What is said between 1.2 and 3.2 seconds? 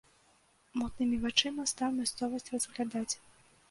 вачыма стаў мясцовасць разглядаць.